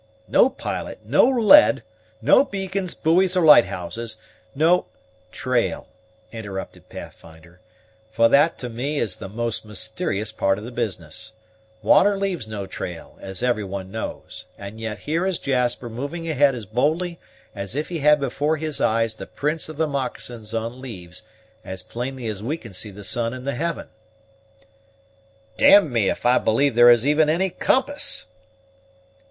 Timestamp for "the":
9.17-9.29, 10.63-10.71, 19.13-19.27, 19.77-19.85, 22.89-23.03, 23.43-23.53